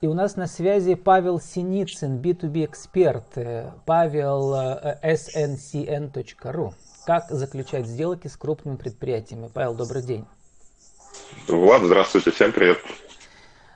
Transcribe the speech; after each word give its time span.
И 0.00 0.06
у 0.06 0.14
нас 0.14 0.36
на 0.36 0.46
связи 0.46 0.94
Павел 0.94 1.38
Синицын, 1.38 2.20
B2B 2.20 2.64
эксперт. 2.64 3.34
Павел 3.34 3.74
Синицын, 3.74 3.74
B2B 3.74 3.74
эксперт. 3.74 3.84
Павел 3.84 4.54
sncn.ru. 5.02 6.72
Как 7.04 7.30
заключать 7.30 7.86
сделки 7.86 8.28
с 8.28 8.36
крупными 8.38 8.76
предприятиями? 8.76 9.50
Павел, 9.52 9.74
добрый 9.74 10.02
день. 10.02 10.24
Влад, 11.48 11.82
здравствуйте, 11.82 12.30
всем 12.30 12.52
привет. 12.52 12.78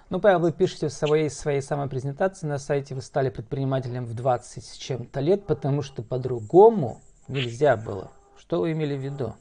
Ну, 0.09 0.19
Павел, 0.19 0.39
вы 0.39 0.53
пишете 0.53 0.89
в 0.89 0.93
своей, 0.95 1.29
своей 1.29 1.61
самой 1.61 1.89
презентации 1.89 2.47
на 2.47 2.59
сайте, 2.59 2.95
вы 2.95 3.03
стали 3.03 3.29
предпринимателем 3.29 4.07
в 4.07 4.15
20 4.15 4.65
с 4.65 4.77
чем-то 4.77 5.21
лет, 5.21 5.47
потому 5.47 5.83
что 5.83 6.03
по-другому 6.03 7.03
нельзя 7.29 7.77
было. 7.77 8.13
Что 8.39 8.61
вы 8.61 8.73
имели 8.73 8.97
в 8.97 9.01
виду? 9.01 9.35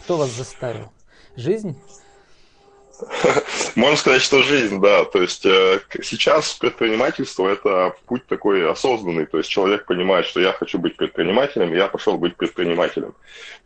Кто 0.00 0.16
вас 0.16 0.30
заставил? 0.30 0.92
Жизнь? 1.34 1.76
Можно 3.78 3.96
сказать, 3.96 4.22
что 4.22 4.42
жизнь, 4.42 4.80
да. 4.80 5.04
То 5.04 5.22
есть 5.22 5.46
э, 5.46 5.78
сейчас 6.02 6.52
предпринимательство– 6.54 7.46
это 7.48 7.94
путь 8.06 8.26
такой 8.26 8.68
осознанный. 8.68 9.24
То 9.24 9.38
есть 9.38 9.48
человек 9.48 9.86
понимает, 9.86 10.26
что 10.26 10.40
я 10.40 10.52
хочу 10.52 10.80
быть 10.80 10.96
предпринимателем, 10.96 11.72
я 11.72 11.86
пошел 11.86 12.18
быть 12.18 12.34
предпринимателем. 12.34 13.14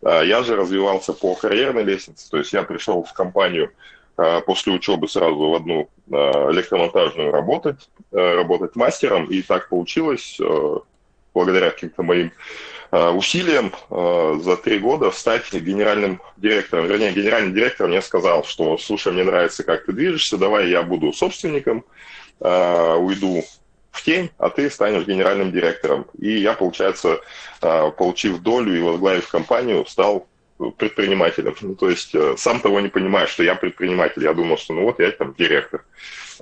Э, 0.02 0.20
я 0.22 0.42
же 0.42 0.54
развивался 0.54 1.14
по 1.14 1.34
карьерной 1.34 1.84
лестнице. 1.84 2.30
То 2.30 2.36
есть 2.36 2.52
я 2.52 2.62
пришел 2.62 3.02
в 3.02 3.14
компанию 3.14 3.72
э, 4.18 4.42
после 4.42 4.74
учебы 4.74 5.08
сразу 5.08 5.48
в 5.48 5.54
одну 5.54 5.88
электромонтажную 6.10 7.32
работать, 7.32 7.88
работать 8.10 8.76
мастером. 8.76 9.24
И 9.30 9.40
так 9.40 9.70
получилось, 9.70 10.38
благодаря 11.32 11.70
каким-то 11.70 12.02
моим 12.02 12.32
усилием 12.98 13.72
э, 13.90 14.40
за 14.42 14.56
три 14.56 14.78
года 14.78 15.10
стать 15.10 15.52
генеральным 15.52 16.20
директором. 16.36 16.86
Вернее, 16.86 17.12
генеральный 17.12 17.52
директор 17.52 17.88
мне 17.88 18.02
сказал, 18.02 18.44
что, 18.44 18.76
слушай, 18.76 19.12
мне 19.12 19.24
нравится, 19.24 19.64
как 19.64 19.86
ты 19.86 19.92
движешься, 19.92 20.36
давай 20.36 20.68
я 20.68 20.82
буду 20.82 21.12
собственником, 21.12 21.84
э, 22.40 22.94
уйду 22.96 23.42
в 23.90 24.04
тень, 24.04 24.30
а 24.38 24.50
ты 24.50 24.70
станешь 24.70 25.06
генеральным 25.06 25.52
директором. 25.52 26.06
И 26.18 26.38
я, 26.38 26.54
получается, 26.54 27.20
получив 27.60 28.40
долю 28.40 28.74
и 28.74 28.80
возглавив 28.80 29.28
компанию, 29.28 29.84
стал 29.86 30.26
предпринимателем. 30.70 31.54
Ну, 31.60 31.74
то 31.74 31.90
есть 31.90 32.14
сам 32.36 32.60
того 32.60 32.80
не 32.80 32.88
понимаю, 32.88 33.26
что 33.26 33.42
я 33.42 33.54
предприниматель. 33.54 34.22
Я 34.22 34.32
думал, 34.32 34.56
что 34.56 34.74
ну 34.74 34.82
вот 34.82 35.00
я 35.00 35.10
там 35.10 35.34
директор. 35.34 35.84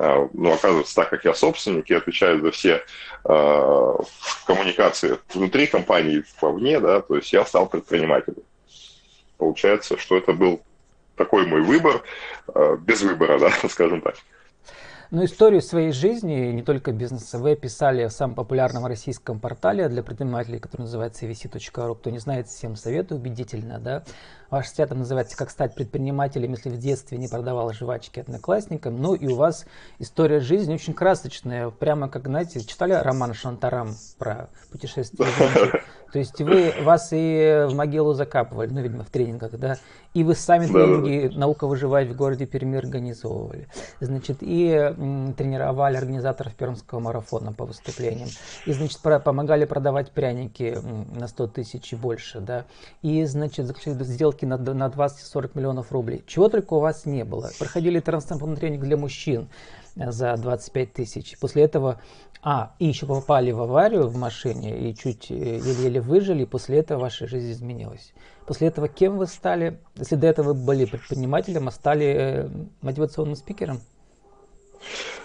А, 0.03 0.29
ну, 0.33 0.53
оказывается, 0.55 0.95
так 0.95 1.11
как 1.11 1.27
я 1.27 1.35
собственник, 1.35 1.91
я 1.91 1.99
отвечаю 1.99 2.41
за 2.41 2.51
все 2.53 2.83
э, 3.25 3.95
коммуникации 4.47 5.19
внутри 5.35 5.67
компании, 5.67 6.25
вовне, 6.41 6.81
да, 6.81 7.03
то 7.03 7.17
есть 7.17 7.31
я 7.35 7.45
стал 7.45 7.69
предпринимателем. 7.69 8.43
Получается, 9.37 9.99
что 9.99 10.17
это 10.17 10.33
был 10.33 10.63
такой 11.17 11.47
мой 11.47 11.61
выбор, 11.61 12.03
э, 12.55 12.77
без 12.81 13.03
выбора, 13.03 13.39
да, 13.41 13.53
скажем 13.69 14.01
так. 14.01 14.15
Но 15.11 15.25
историю 15.25 15.61
своей 15.61 15.91
жизни, 15.91 16.53
не 16.53 16.63
только 16.63 16.93
бизнеса, 16.93 17.39
вы 17.39 17.53
описали 17.53 18.07
в 18.07 18.13
самом 18.13 18.37
популярном 18.37 18.87
российском 18.87 19.41
портале 19.41 19.89
для 19.89 20.05
предпринимателей, 20.05 20.61
который 20.61 20.83
называется 20.83 21.27
vc.ru. 21.27 21.97
Кто 21.97 22.11
не 22.11 22.21
знает, 22.21 22.47
всем 22.47 22.77
советую, 22.77 23.21
убедительно, 23.21 23.81
да. 23.81 24.05
Ваш 24.51 24.69
статья 24.69 24.95
называется 24.95 25.37
«Как 25.37 25.51
стать 25.51 25.75
предпринимателем, 25.75 26.53
если 26.53 26.71
в 26.71 26.79
детстве 26.79 27.19
не 27.19 27.27
продавал 27.27 27.73
жвачки 27.73 28.21
одноклассникам». 28.21 29.03
Ну 29.03 29.15
и 29.15 29.27
у 29.27 29.35
вас 29.35 29.67
история 29.99 30.39
жизни 30.39 30.75
очень 30.75 30.95
красочная, 30.95 31.71
прямо 31.71 32.09
как, 32.09 32.27
знаете, 32.27 32.61
читали 32.61 32.93
роман 32.93 33.35
Шантарам 33.35 33.97
про 34.17 34.49
путешествие 34.71 35.29
То 36.13 36.19
есть 36.19 36.41
вы, 36.41 36.73
вас 36.83 37.11
и 37.13 37.67
в 37.69 37.75
могилу 37.75 38.15
закапывали, 38.15 38.71
ну, 38.71 38.81
видимо, 38.81 39.05
в 39.05 39.11
тренингах, 39.11 39.53
да, 39.59 39.77
и 40.13 40.25
вы 40.25 40.35
сами 40.35 40.67
тренинги 40.67 41.29
да, 41.29 41.35
да. 41.35 41.39
«Наука 41.41 41.67
выживать 41.67 42.09
в 42.09 42.17
городе 42.17 42.47
Перми» 42.47 42.77
организовывали. 42.79 43.69
Значит, 44.01 44.39
и 44.41 44.71
м, 44.71 45.35
тренировали 45.35 45.97
организаторов 45.97 46.55
Пермского 46.55 46.99
марафона 46.99 47.53
по 47.53 47.65
выступлениям. 47.65 48.29
И, 48.67 48.73
значит, 48.73 49.01
про, 49.01 49.21
помогали 49.21 49.65
продавать 49.67 50.11
пряники 50.11 50.79
м, 50.83 51.07
на 51.15 51.29
100 51.29 51.47
тысяч 51.49 51.93
и 51.93 51.97
больше, 51.97 52.41
да. 52.41 52.65
И, 53.03 53.25
значит, 53.25 53.67
заключили 53.67 54.03
сделки 54.03 54.45
на, 54.45 54.57
на 54.57 54.89
20-40 54.89 55.51
миллионов 55.55 55.93
рублей. 55.93 56.25
Чего 56.27 56.49
только 56.49 56.75
у 56.75 56.81
вас 56.81 57.07
не 57.07 57.25
было. 57.25 57.51
Проходили 57.59 58.01
трансформационный 58.01 58.57
тренинг 58.57 58.83
для 58.83 58.97
мужчин 58.97 59.49
за 59.97 60.37
25 60.37 60.93
тысяч. 60.93 61.39
После 61.39 61.65
этого, 61.65 62.01
а, 62.43 62.75
и 62.79 62.87
еще 62.87 63.07
попали 63.07 63.51
в 63.53 63.61
аварию 63.61 64.09
в 64.09 64.17
машине 64.17 64.91
и 64.91 64.95
чуть 64.95 65.31
э, 65.31 65.35
еле-еле 65.35 66.01
выжили, 66.01 66.43
и 66.43 66.47
после 66.47 66.79
этого 66.79 67.01
ваша 67.01 67.27
жизнь 67.27 67.53
изменилась. 67.53 68.13
После 68.47 68.69
этого 68.69 68.89
кем 68.89 69.19
вы 69.19 69.27
стали? 69.27 69.79
Если 69.97 70.17
до 70.17 70.27
этого 70.27 70.53
вы 70.53 70.55
были 70.55 70.85
предпринимателем, 70.85 71.69
а 71.69 71.71
стали 71.71 72.07
э, 72.07 72.49
мотивационным 72.81 73.37
спикером? 73.37 73.81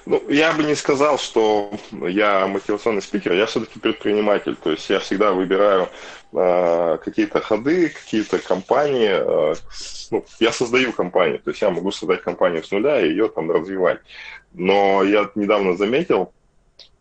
Ну, 0.06 0.22
я 0.30 0.54
бы 0.54 0.64
не 0.64 0.76
сказал, 0.76 1.18
что 1.18 1.72
я 1.92 2.46
мотивационный 2.48 3.02
спикер, 3.02 3.34
я 3.34 3.48
все-таки 3.48 3.80
предприниматель. 3.80 4.56
То 4.56 4.72
есть 4.72 4.90
я 4.90 5.00
всегда 5.00 5.32
выбираю 5.32 5.90
э, 6.32 6.98
какие-то 7.04 7.42
ходы, 7.42 7.90
какие-то 7.90 8.38
компании. 8.40 9.10
Э, 9.12 9.56
ну, 10.12 10.24
я 10.40 10.52
создаю 10.52 10.92
компанию, 10.94 11.40
то 11.40 11.50
есть 11.50 11.62
я 11.62 11.72
могу 11.72 11.92
создать 11.92 12.22
компанию 12.22 12.64
с 12.64 12.70
нуля 12.70 13.02
и 13.02 13.10
ее 13.10 13.30
там 13.30 13.50
развивать. 13.50 14.00
Но 14.54 15.04
я 15.04 15.30
недавно 15.34 15.76
заметил, 15.76 16.32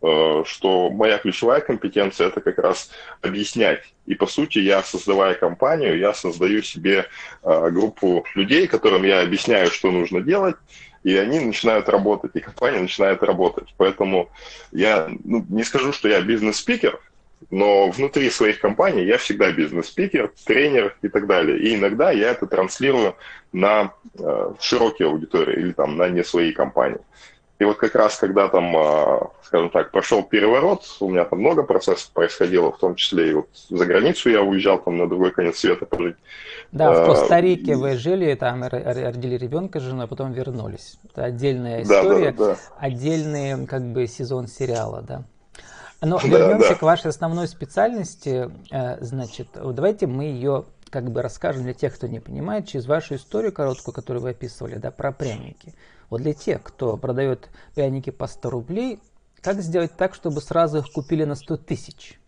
что 0.01 0.91
моя 0.91 1.17
ключевая 1.17 1.61
компетенция 1.61 2.27
это 2.27 2.43
как 2.43 2.59
раз 2.59 2.91
объяснять. 3.23 3.95
И 4.05 4.15
по 4.15 4.27
сути 4.27 4.59
я, 4.59 4.83
создавая 4.83 5.35
компанию, 5.35 5.99
я 5.99 6.13
создаю 6.13 6.63
себе 6.63 7.07
э, 7.43 7.71
группу 7.71 8.27
людей, 8.35 8.67
которым 8.67 9.05
я 9.05 9.23
объясняю, 9.23 9.71
что 9.71 9.91
нужно 9.91 10.21
делать, 10.21 10.57
и 11.05 11.17
они 11.17 11.41
начинают 11.41 11.89
работать, 11.89 12.33
и 12.35 12.41
компания 12.41 12.81
начинает 12.81 13.23
работать. 13.23 13.75
Поэтому 13.79 14.29
я 14.73 15.09
ну, 15.25 15.45
не 15.49 15.65
скажу, 15.65 15.93
что 15.93 16.09
я 16.09 16.21
бизнес-спикер, 16.21 17.01
но 17.51 17.91
внутри 17.91 18.31
своих 18.31 18.61
компаний 18.61 19.05
я 19.05 19.19
всегда 19.19 19.53
бизнес-спикер, 19.53 20.33
тренер 20.45 20.97
и 21.03 21.09
так 21.09 21.27
далее. 21.27 21.59
И 21.59 21.75
иногда 21.75 22.11
я 22.11 22.31
это 22.31 22.47
транслирую 22.47 23.17
на 23.53 23.95
э, 24.19 24.53
широкие 24.61 25.09
аудитории 25.09 25.61
или 25.61 25.73
там 25.73 25.97
на 25.97 26.09
не 26.09 26.25
свои 26.25 26.53
компании. 26.53 27.01
И 27.61 27.65
вот 27.65 27.77
как 27.77 27.95
раз, 27.95 28.17
когда 28.17 28.49
там, 28.49 28.77
а, 28.77 29.31
скажем 29.43 29.71
так, 29.71 29.93
прошел 29.93 30.25
переворот, 30.25 30.83
у 30.99 31.09
меня 31.09 31.25
там 31.25 31.39
много 31.39 31.63
процессов 31.63 32.11
происходило, 32.11 32.73
в 32.73 32.79
том 32.79 32.97
числе 32.97 33.31
и 33.31 33.35
вот 33.35 33.49
за 33.69 33.87
границу 33.87 34.29
я 34.29 34.43
уезжал 34.43 34.79
там 34.79 34.99
на 34.99 35.09
другой 35.09 35.31
конец 35.31 35.59
света 35.59 35.87
пожить. 35.87 36.17
Да, 36.73 36.93
в 36.93 37.03
а, 37.03 37.07
Коста-Рике 37.07 37.77
вы 37.77 37.97
жили, 37.97 38.35
там 38.35 38.65
родили 38.65 39.37
ребенка 39.37 39.79
с 39.79 39.85
женой, 39.85 40.07
а 40.07 40.09
потом 40.09 40.33
вернулись. 40.33 40.99
Это 41.05 41.25
отдельная 41.25 41.83
история, 41.83 42.33
да, 42.33 42.47
да, 42.47 42.55
да. 42.55 42.59
отдельный 42.79 43.67
как 43.67 43.83
бы 43.93 44.09
сезон 44.09 44.49
сериала, 44.49 45.03
да. 45.03 45.23
Но 46.03 46.19
да, 46.19 46.27
вернемся 46.27 46.71
да. 46.71 46.75
к 46.75 46.83
вашей 46.83 47.11
основной 47.11 47.47
специальности. 47.47 48.51
Э, 48.73 48.99
значит, 49.01 49.49
давайте 49.55 50.09
мы 50.09 50.25
ее 50.25 50.65
как 50.91 51.11
бы 51.11 51.23
расскажем 51.23 51.63
для 51.63 51.75
тех, 51.75 51.95
кто 51.95 52.07
не 52.07 52.21
понимает, 52.21 52.69
через 52.69 52.87
вашу 52.87 53.15
историю 53.15 53.53
короткую, 53.53 53.95
которую 53.95 54.23
вы 54.23 54.31
описывали, 54.31 54.77
да, 54.77 54.91
про 54.91 55.13
пряники. 55.13 55.75
Вот 56.11 56.23
для 56.23 56.35
тех, 56.35 56.63
кто 56.63 56.97
продает 56.97 57.49
пряники 57.75 58.11
по 58.11 58.27
100 58.27 58.51
рублей, 58.51 59.01
как 59.41 59.61
сделать 59.61 59.97
так, 59.97 60.15
чтобы 60.15 60.41
сразу 60.41 60.79
их 60.79 60.91
купили 60.91 61.25
на 61.25 61.35
100 61.35 61.57
тысяч? 61.59 62.19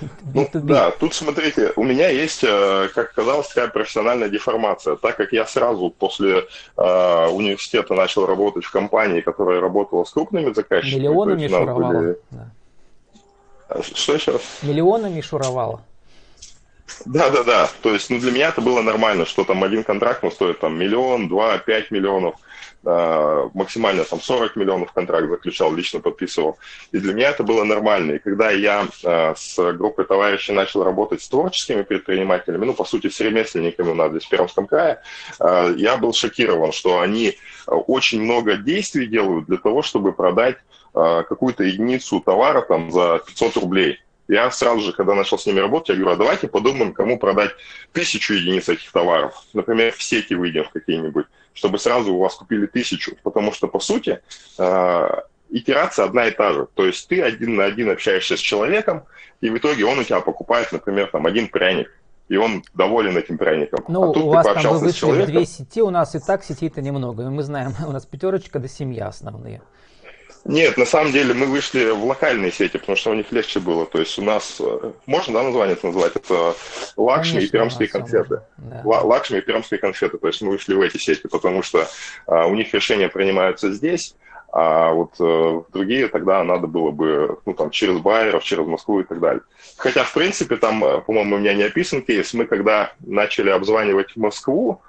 Ну, 0.34 0.48
да, 0.52 0.90
тут 0.90 1.14
смотрите, 1.14 1.72
у 1.76 1.82
меня 1.82 2.08
есть, 2.08 2.44
э, 2.44 2.88
как 2.94 3.14
казалось, 3.14 3.48
такая 3.48 3.68
профессиональная 3.68 4.28
деформация. 4.28 4.96
Так 4.96 5.16
как 5.16 5.32
я 5.32 5.46
сразу 5.46 5.90
после 5.90 6.46
э, 6.76 7.26
университета 7.28 7.94
начал 7.94 8.26
работать 8.26 8.64
в 8.64 8.70
компании, 8.70 9.20
которая 9.20 9.60
работала 9.60 10.04
с 10.04 10.10
крупными 10.10 10.52
заказчиками. 10.52 11.00
Миллионами 11.00 11.48
шуровала. 11.48 11.92
Были... 11.92 12.18
Да. 12.30 12.50
А, 13.68 13.82
что 13.82 14.14
еще 14.14 14.32
раз? 14.32 14.42
Миллионами 14.62 15.20
шуровала. 15.20 15.82
Да, 17.04 17.30
да, 17.30 17.42
да. 17.44 17.70
То 17.82 17.92
есть, 17.92 18.10
ну, 18.10 18.18
для 18.18 18.32
меня 18.32 18.48
это 18.48 18.60
было 18.60 18.80
нормально, 18.82 19.26
что 19.26 19.44
там 19.44 19.62
один 19.64 19.84
контракт 19.84 20.22
ну, 20.22 20.30
стоит 20.30 20.60
там 20.60 20.78
миллион, 20.78 21.28
два, 21.28 21.58
пять 21.58 21.90
миллионов. 21.90 22.36
Э, 22.84 23.48
максимально 23.54 24.04
там 24.04 24.20
40 24.20 24.54
миллионов 24.54 24.92
контракт 24.92 25.28
заключал, 25.28 25.74
лично 25.74 26.00
подписывал. 26.00 26.58
И 26.92 26.98
для 26.98 27.12
меня 27.12 27.30
это 27.30 27.42
было 27.42 27.64
нормально. 27.64 28.12
И 28.12 28.18
когда 28.18 28.50
я 28.50 28.86
э, 29.04 29.34
с 29.36 29.72
группой 29.72 30.04
товарищей 30.04 30.52
начал 30.52 30.84
работать 30.84 31.20
с 31.20 31.28
творческими 31.28 31.82
предпринимателями, 31.82 32.66
ну, 32.66 32.74
по 32.74 32.84
сути, 32.84 33.08
с 33.08 33.18
ремесленниками 33.20 33.90
у 33.90 33.94
нас 33.94 34.10
здесь 34.10 34.24
в 34.24 34.28
Пермском 34.28 34.66
крае, 34.66 35.00
э, 35.40 35.74
я 35.76 35.96
был 35.96 36.12
шокирован, 36.12 36.70
что 36.70 37.00
они 37.00 37.36
очень 37.66 38.22
много 38.22 38.56
действий 38.56 39.06
делают 39.06 39.46
для 39.46 39.58
того, 39.58 39.82
чтобы 39.82 40.12
продать 40.12 40.56
какую-то 40.94 41.64
единицу 41.64 42.18
товара 42.20 42.62
там 42.62 42.90
за 42.90 43.20
500 43.24 43.56
рублей. 43.58 44.00
Я 44.26 44.50
сразу 44.50 44.80
же, 44.80 44.92
когда 44.92 45.14
начал 45.14 45.38
с 45.38 45.46
ними 45.46 45.60
работать, 45.60 45.90
я 45.90 45.94
говорю, 45.96 46.14
а 46.14 46.16
давайте 46.16 46.48
подумаем, 46.48 46.92
кому 46.92 47.18
продать 47.18 47.52
тысячу 47.92 48.34
единиц 48.34 48.68
этих 48.68 48.90
товаров. 48.90 49.34
Например, 49.52 49.92
в 49.92 50.02
сети 50.02 50.34
выйдем 50.34 50.64
в 50.64 50.70
какие-нибудь 50.70 51.26
чтобы 51.58 51.78
сразу 51.78 52.14
у 52.14 52.18
вас 52.18 52.36
купили 52.36 52.66
тысячу. 52.66 53.16
Потому 53.22 53.52
что, 53.52 53.66
по 53.66 53.80
сути, 53.80 54.20
э, 54.58 55.08
итерация 55.50 56.04
одна 56.04 56.26
и 56.26 56.30
та 56.30 56.52
же. 56.52 56.68
То 56.74 56.86
есть 56.86 57.08
ты 57.08 57.20
один 57.20 57.56
на 57.56 57.64
один 57.64 57.90
общаешься 57.90 58.36
с 58.36 58.40
человеком, 58.40 59.02
и 59.40 59.50
в 59.50 59.58
итоге 59.58 59.84
он 59.84 59.98
у 59.98 60.04
тебя 60.04 60.20
покупает, 60.20 60.70
например, 60.70 61.08
там 61.10 61.26
один 61.26 61.48
пряник, 61.48 61.90
и 62.28 62.36
он 62.36 62.62
доволен 62.74 63.16
этим 63.16 63.38
пряником. 63.38 63.84
Ну, 63.88 64.10
а 64.10 64.14
тут 64.14 64.24
у 64.24 64.28
вас 64.28 64.46
там 64.46 64.72
вы 64.74 64.78
вышли 64.78 65.26
две 65.26 65.46
сети, 65.46 65.82
у 65.82 65.90
нас 65.90 66.14
и 66.14 66.20
так 66.20 66.44
сетей-то 66.44 66.80
немного. 66.80 67.24
И 67.24 67.26
мы 67.26 67.42
знаем, 67.42 67.72
у 67.86 67.90
нас 67.90 68.06
пятерочка 68.06 68.60
до 68.60 68.68
семья 68.68 69.08
основные. 69.08 69.60
Нет, 70.44 70.76
на 70.78 70.86
самом 70.86 71.12
деле 71.12 71.34
мы 71.34 71.46
вышли 71.46 71.90
в 71.90 72.04
локальные 72.04 72.52
сети, 72.52 72.78
потому 72.78 72.96
что 72.96 73.10
у 73.10 73.14
них 73.14 73.30
легче 73.32 73.60
было. 73.60 73.86
То 73.86 73.98
есть 73.98 74.18
у 74.18 74.22
нас, 74.22 74.56
э, 74.60 74.92
можно 75.06 75.34
да, 75.34 75.42
название 75.42 75.74
это 75.74 75.86
называть, 75.88 76.16
это 76.16 76.54
Лакшми 76.96 77.40
и 77.40 77.48
Пермские 77.48 77.88
конфеты. 77.88 78.42
Да. 78.56 78.82
Лакшми 78.84 79.38
и 79.38 79.40
Пермские 79.40 79.78
конфеты. 79.78 80.18
То 80.18 80.26
есть 80.28 80.40
мы 80.40 80.50
вышли 80.50 80.74
в 80.74 80.80
эти 80.80 80.96
сети, 80.96 81.26
потому 81.28 81.62
что 81.62 81.86
а, 82.26 82.46
у 82.46 82.54
них 82.54 82.72
решения 82.72 83.08
принимаются 83.08 83.72
здесь, 83.72 84.14
а 84.50 84.92
вот 84.92 85.12
э, 85.20 85.62
другие 85.72 86.08
тогда 86.08 86.42
надо 86.42 86.66
было 86.66 86.90
бы, 86.90 87.38
ну, 87.44 87.52
там, 87.52 87.70
через 87.70 87.98
байеров, 87.98 88.42
через 88.42 88.66
Москву 88.66 89.00
и 89.00 89.04
так 89.04 89.20
далее. 89.20 89.42
Хотя, 89.76 90.04
в 90.04 90.12
принципе, 90.14 90.56
там, 90.56 90.82
э, 90.82 91.00
по-моему, 91.02 91.36
у 91.36 91.38
меня 91.38 91.52
не 91.52 91.64
описан 91.64 92.00
кейс, 92.00 92.32
мы 92.32 92.46
когда 92.46 92.92
начали 93.00 93.50
обзванивать 93.50 94.16
Москву, 94.16 94.80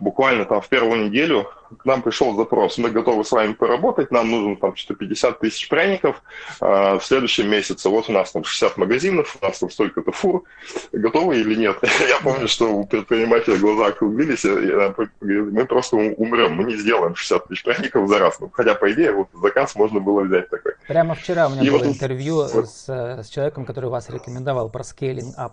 буквально 0.00 0.44
там 0.44 0.60
в 0.60 0.68
первую 0.68 1.06
неделю 1.06 1.48
к 1.78 1.84
нам 1.84 2.02
пришел 2.02 2.34
запрос, 2.36 2.78
мы 2.78 2.90
готовы 2.90 3.24
с 3.24 3.32
вами 3.32 3.52
поработать, 3.52 4.10
нам 4.10 4.30
нужно 4.30 4.56
там 4.56 4.76
что-то 4.76 4.98
50 4.98 5.38
тысяч 5.38 5.68
пряников 5.68 6.22
э, 6.60 6.98
в 6.98 7.00
следующем 7.02 7.48
месяце. 7.48 7.88
Вот 7.88 8.08
у 8.08 8.12
нас 8.12 8.32
там 8.32 8.44
60 8.44 8.76
магазинов, 8.76 9.36
у 9.40 9.44
нас 9.44 9.58
там 9.58 9.70
столько-то 9.70 10.12
фур. 10.12 10.44
Готовы 10.92 11.40
или 11.40 11.54
нет? 11.54 11.78
Я 12.08 12.18
помню, 12.22 12.48
что 12.48 12.72
у 12.72 12.84
предпринимателя 12.84 13.56
глаза 13.56 13.86
округлились, 13.86 14.44
мы 14.44 15.66
просто 15.66 15.96
умрем, 15.96 16.54
мы 16.54 16.64
не 16.64 16.76
сделаем 16.76 17.14
60 17.14 17.48
тысяч 17.48 17.62
пряников 17.62 18.08
за 18.08 18.18
раз. 18.18 18.40
Ну, 18.40 18.50
хотя, 18.52 18.74
по 18.74 18.90
идее, 18.92 19.12
вот 19.12 19.28
заказ 19.40 19.74
можно 19.74 20.00
было 20.00 20.22
взять 20.22 20.48
такой. 20.50 20.72
Прямо 20.86 21.14
вчера 21.14 21.48
у 21.48 21.50
меня 21.50 21.62
И 21.62 21.70
было 21.70 21.78
вот 21.78 21.86
интервью 21.86 22.46
вот. 22.52 22.68
с, 22.68 22.88
с 22.88 23.28
человеком, 23.28 23.64
который 23.64 23.90
вас 23.90 24.08
рекомендовал 24.10 24.68
про 24.68 24.82
up 24.82 25.52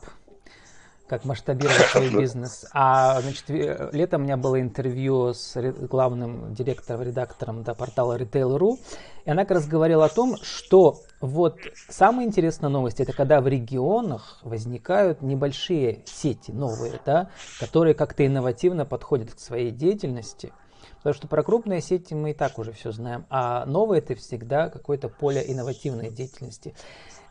как 1.10 1.26
масштабировать 1.26 1.88
свой 1.92 2.10
бизнес. 2.16 2.66
А 2.72 3.20
значит, 3.22 3.46
летом 3.50 4.22
у 4.22 4.24
меня 4.26 4.38
было 4.38 4.62
интервью 4.62 5.34
с 5.34 5.60
главным 5.90 6.54
директором, 6.54 7.02
редактором 7.02 7.64
да, 7.64 7.74
портала 7.74 8.18
Retail.ru, 8.18 8.78
и 9.26 9.32
она 9.32 9.44
как 9.44 9.58
раз 9.58 9.68
говорила 9.68 10.06
о 10.06 10.10
том, 10.10 10.38
что 10.42 11.02
вот 11.20 11.58
самая 11.90 12.26
интересная 12.26 12.70
новость, 12.70 13.00
это 13.00 13.12
когда 13.12 13.42
в 13.42 13.48
регионах 13.48 14.40
возникают 14.44 15.22
небольшие 15.22 16.04
сети 16.06 16.52
новые, 16.52 16.94
да, 17.06 17.30
которые 17.60 17.96
как-то 17.96 18.26
инновативно 18.26 18.86
подходят 18.86 19.34
к 19.34 19.40
своей 19.40 19.72
деятельности. 19.72 20.54
Потому 20.98 21.14
что 21.14 21.28
про 21.28 21.44
крупные 21.44 21.82
сети 21.82 22.14
мы 22.14 22.32
и 22.32 22.34
так 22.34 22.60
уже 22.60 22.74
все 22.74 22.92
знаем, 22.92 23.26
а 23.30 23.66
новые 23.66 24.00
это 24.00 24.16
всегда 24.16 24.70
какое-то 24.70 25.08
поле 25.08 25.44
инновативной 25.48 26.10
деятельности. 26.10 26.76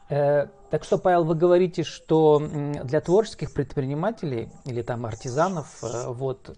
Э, 0.08 0.46
так 0.70 0.84
что, 0.84 0.98
Павел, 0.98 1.24
вы 1.24 1.34
говорите, 1.34 1.82
что 1.82 2.38
для 2.40 3.00
творческих 3.00 3.52
предпринимателей 3.52 4.50
или 4.64 4.82
там 4.82 5.06
артизанов 5.06 5.82
э, 5.82 6.08
вот 6.08 6.56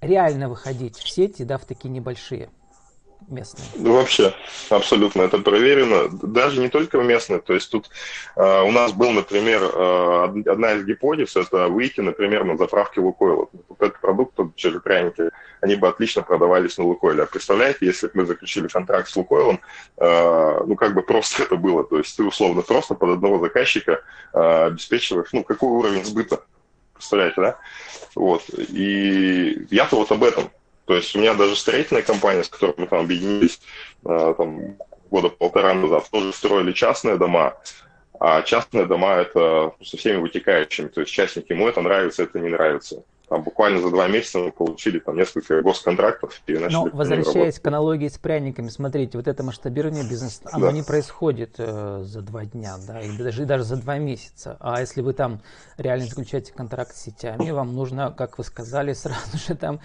реально 0.00 0.48
выходить 0.48 0.96
в 0.96 1.08
сети, 1.08 1.44
да, 1.44 1.58
в 1.58 1.64
такие 1.64 1.90
небольшие 1.90 2.50
местные? 3.30 3.66
Ну, 3.76 3.94
вообще, 3.94 4.34
абсолютно, 4.68 5.22
это 5.22 5.38
проверено. 5.38 6.08
Даже 6.10 6.60
не 6.60 6.68
только 6.68 6.98
местные. 6.98 7.40
То 7.40 7.54
есть 7.54 7.70
тут 7.70 7.90
э, 8.36 8.62
у 8.62 8.70
нас 8.70 8.92
был, 8.92 9.10
например, 9.10 9.62
э, 9.62 10.42
одна 10.46 10.72
из 10.72 10.84
гипотез, 10.84 11.36
это 11.36 11.68
выйти, 11.68 12.00
например, 12.00 12.44
на 12.44 12.56
заправке 12.56 13.00
Лукойла. 13.00 13.48
Вот 13.68 13.80
этот 13.80 14.00
продукт, 14.00 14.38
через 14.56 14.80
пряники, 14.82 15.30
они 15.60 15.76
бы 15.76 15.88
отлично 15.88 16.22
продавались 16.22 16.78
на 16.78 16.84
Лукойле. 16.84 17.22
А 17.22 17.26
представляете, 17.26 17.86
если 17.86 18.06
бы 18.08 18.12
мы 18.14 18.26
заключили 18.26 18.68
контракт 18.68 19.08
с 19.08 19.16
Лукойлом, 19.16 19.60
э, 19.96 20.60
ну, 20.66 20.74
как 20.76 20.94
бы 20.94 21.02
просто 21.02 21.42
это 21.42 21.56
было. 21.56 21.84
То 21.84 21.98
есть 21.98 22.16
ты, 22.16 22.24
условно, 22.24 22.62
просто 22.62 22.94
под 22.94 23.10
одного 23.10 23.38
заказчика 23.38 24.02
э, 24.32 24.66
обеспечиваешь, 24.66 25.28
ну, 25.32 25.44
какой 25.44 25.68
уровень 25.68 26.04
сбыта. 26.04 26.42
Представляете, 26.94 27.40
да? 27.40 27.58
Вот. 28.14 28.42
И 28.50 29.66
я-то 29.70 29.96
вот 29.96 30.12
об 30.12 30.22
этом. 30.22 30.50
То 30.90 30.96
есть 30.96 31.14
у 31.14 31.20
меня 31.20 31.34
даже 31.34 31.54
строительная 31.54 32.02
компания, 32.02 32.42
с 32.42 32.48
которой 32.48 32.74
мы 32.76 32.88
там 32.88 33.02
объединились 33.02 33.60
э, 34.04 34.34
там, 34.36 34.76
года 35.08 35.28
полтора 35.28 35.72
назад, 35.72 36.10
тоже 36.10 36.32
строили 36.32 36.72
частные 36.72 37.16
дома, 37.16 37.54
а 38.18 38.42
частные 38.42 38.86
дома 38.86 39.12
это 39.12 39.72
со 39.84 39.96
всеми 39.96 40.16
вытекающими. 40.16 40.88
То 40.88 41.02
есть 41.02 41.12
частники 41.12 41.52
ему 41.52 41.68
это 41.68 41.80
нравится, 41.80 42.24
это 42.24 42.40
не 42.40 42.48
нравится. 42.48 43.04
Там 43.30 43.44
буквально 43.44 43.80
за 43.80 43.90
два 43.90 44.08
месяца 44.08 44.40
мы 44.40 44.50
получили 44.50 44.98
там 44.98 45.16
несколько 45.16 45.62
госконтрактов 45.62 46.42
и 46.48 46.54
начали. 46.54 46.72
Но 46.72 46.88
возвращаясь 46.92 47.60
к 47.60 47.66
аналогии 47.68 48.08
с 48.08 48.18
пряниками, 48.18 48.70
смотрите, 48.70 49.16
вот 49.16 49.28
это 49.28 49.44
масштабирование 49.44 50.02
бизнеса, 50.02 50.42
оно 50.50 50.66
да. 50.66 50.72
не 50.72 50.82
происходит 50.82 51.54
э, 51.58 52.00
за 52.02 52.22
два 52.22 52.44
дня, 52.44 52.74
да, 52.88 53.00
и 53.00 53.16
даже, 53.16 53.42
и 53.44 53.46
даже 53.46 53.62
за 53.62 53.76
два 53.76 53.98
месяца. 53.98 54.56
А 54.58 54.80
если 54.80 55.00
вы 55.00 55.12
там 55.12 55.42
реально 55.78 56.06
заключаете 56.06 56.52
контракт 56.52 56.96
с 56.96 57.02
сетями, 57.02 57.52
вам 57.52 57.72
нужно, 57.72 58.10
как 58.10 58.36
вы 58.36 58.42
сказали, 58.42 58.92
сразу 58.94 59.38
же 59.38 59.54
там, 59.54 59.78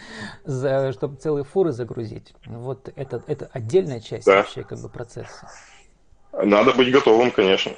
за, 0.44 0.92
чтобы 0.94 1.18
целые 1.18 1.44
фуры 1.44 1.72
загрузить. 1.72 2.34
Вот 2.48 2.92
это, 2.96 3.22
это 3.28 3.48
отдельная 3.54 4.00
часть 4.00 4.26
да. 4.26 4.38
вообще 4.38 4.64
как 4.64 4.80
бы 4.80 4.90
процесса. 4.90 5.52
Надо 6.34 6.74
быть 6.74 6.92
готовым, 6.92 7.30
конечно. 7.30 7.74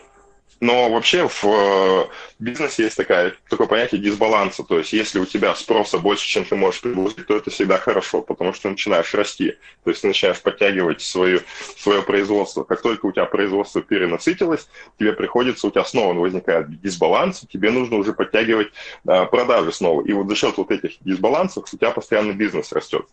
Но 0.60 0.90
вообще 0.90 1.28
в 1.28 1.44
э, 1.46 2.06
бизнесе 2.40 2.84
есть 2.84 2.98
такая, 2.98 3.34
такое 3.48 3.68
понятие 3.68 4.02
дисбаланса. 4.02 4.64
То 4.64 4.80
есть 4.80 4.92
если 4.92 5.20
у 5.20 5.26
тебя 5.26 5.54
спроса 5.54 6.00
больше, 6.00 6.28
чем 6.28 6.46
ты 6.46 6.56
можешь 6.56 6.82
предложить, 6.82 7.28
то 7.28 7.38
это 7.38 7.52
всегда 7.52 7.78
хорошо, 7.78 8.24
потому 8.24 8.54
что 8.54 8.64
ты 8.64 8.70
начинаешь 8.70 9.14
расти. 9.14 9.56
То 9.84 9.92
есть 9.92 10.02
ты 10.02 10.08
начинаешь 10.08 10.42
подтягивать 10.42 11.02
свою, 11.02 11.42
свое 11.78 12.02
производство. 12.02 12.64
Как 12.64 12.82
только 12.82 13.06
у 13.06 13.12
тебя 13.12 13.26
производство 13.26 13.84
перенасытилось, 13.84 14.68
тебе 14.98 15.14
приходится, 15.14 15.68
у 15.68 15.72
тебя 15.72 15.86
снова 15.86 16.14
возникает 16.16 16.82
дисбаланс, 16.82 17.46
тебе 17.52 17.70
нужно 17.70 17.98
уже 17.98 18.14
подтягивать 18.14 18.70
а, 19.06 19.26
продажи 19.26 19.72
снова. 19.72 20.02
И 20.08 20.14
вот 20.14 20.28
за 20.28 20.36
счет 20.36 20.58
вот 20.58 20.72
этих 20.72 20.94
дисбалансов 21.02 21.66
у 21.72 21.78
тебя 21.78 21.92
постоянно 21.92 22.32
бизнес 22.32 22.72
растет. 22.72 23.06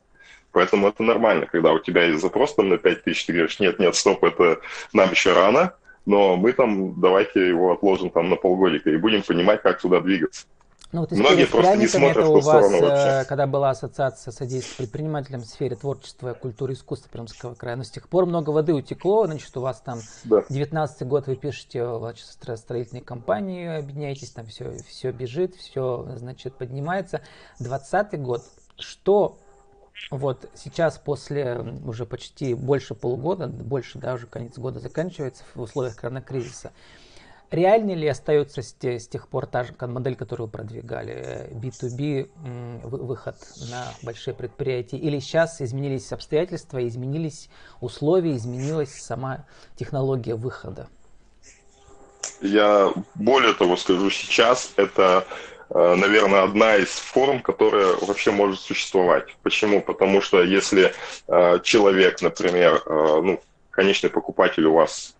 Поэтому 0.52 0.88
это 0.88 1.02
нормально, 1.02 1.46
когда 1.46 1.72
у 1.72 1.78
тебя 1.78 2.04
есть 2.04 2.22
запрос 2.22 2.54
там 2.54 2.70
на 2.70 2.78
5 2.78 3.02
тысяч, 3.02 3.26
ты 3.26 3.32
говоришь, 3.32 3.58
нет, 3.58 3.78
нет, 3.81 3.94
стоп, 3.96 4.22
это 4.22 4.60
нам 4.92 5.10
еще 5.10 5.32
рано, 5.32 5.75
но 6.06 6.37
мы 6.37 6.53
там 6.53 7.01
давайте 7.01 7.49
его 7.49 7.73
отложим 7.73 8.11
там 8.11 8.31
на 8.31 8.37
полгодика 8.37 8.91
и 8.91 8.97
будем 8.97 9.23
понимать, 9.23 9.62
как 9.62 9.81
туда 9.81 10.01
двигаться. 10.01 10.47
Ну, 10.95 11.01
вот 11.01 11.11
Многие 11.11 11.47
просто 11.47 11.75
не 11.75 11.89
смотрят 11.89 12.19
это 12.19 12.29
у 12.29 12.39
вас, 12.39 12.71
вообще. 12.71 13.29
когда 13.29 13.49
была 13.49 13.71
ассоциация 13.71 14.31
содействия 14.31 14.85
предпринимателям 14.85 15.41
в 15.41 15.47
сфере 15.47 15.75
творчества, 15.75 16.35
культуры 16.35 16.75
и 16.75 16.77
искусства 16.77 17.11
Пермского 17.11 17.55
края, 17.55 17.75
но 17.75 17.83
с 17.83 17.91
тех 17.91 18.09
пор 18.09 18.27
много 18.27 18.51
воды 18.51 18.73
утекло, 18.73 19.27
значит, 19.27 19.56
у 19.56 19.61
вас 19.61 19.81
там 19.81 19.99
да. 20.23 20.45
19 20.49 21.09
год 21.09 21.27
вы 21.27 21.35
пишете 21.35 21.85
значит, 21.99 22.27
строительные 22.27 23.03
компании, 23.03 23.77
объединяетесь, 23.77 24.31
там 24.31 24.47
все, 24.47 24.77
все 24.87 25.11
бежит, 25.11 25.56
все, 25.56 26.06
значит, 26.15 26.55
поднимается. 26.55 27.23
20 27.59 28.21
год, 28.23 28.43
что 28.79 29.39
вот 30.11 30.50
сейчас 30.55 30.99
после 30.99 31.58
уже 31.85 32.06
почти 32.06 32.55
больше 32.55 32.94
полугода, 32.94 33.46
больше 33.46 33.99
даже 33.99 34.26
конец 34.26 34.58
года 34.58 34.81
заканчивается 34.81 35.44
в 35.55 35.60
условиях 35.60 35.96
коронакризиса, 35.96 36.72
реально 37.51 37.93
ли 37.93 38.08
остается 38.08 38.63
с, 38.63 38.74
с 38.82 39.08
тех 39.08 39.29
пор 39.29 39.46
та 39.46 39.65
же 39.65 39.74
модель, 39.81 40.17
которую 40.17 40.48
продвигали, 40.48 41.48
B2B, 41.53 42.31
э, 42.44 42.86
выход 42.86 43.36
на 43.70 43.86
большие 44.03 44.34
предприятия, 44.34 44.98
или 44.98 45.19
сейчас 45.20 45.60
изменились 45.60 46.13
обстоятельства, 46.13 46.86
изменились 46.86 47.48
условия, 47.81 48.36
изменилась 48.36 48.94
сама 48.94 49.46
технология 49.77 50.34
выхода? 50.34 50.89
Я 52.41 52.93
более 53.15 53.55
того 53.55 53.77
скажу, 53.77 54.10
сейчас 54.10 54.72
это 54.77 55.24
Э, 55.54 55.54
наверное, 55.71 56.43
одна 56.43 56.77
из 56.77 56.89
форм, 56.89 57.41
которая 57.41 57.94
вообще 58.01 58.31
может 58.31 58.61
существовать. 58.61 59.35
Почему? 59.43 59.81
Потому 59.81 60.21
что 60.21 60.43
если 60.43 60.93
э, 61.29 61.61
человек, 61.63 62.21
например, 62.23 62.83
э, 62.85 63.21
ну, 63.23 63.41
конечный 63.71 64.11
покупатель 64.11 64.65
у 64.67 64.75
вас 64.75 65.15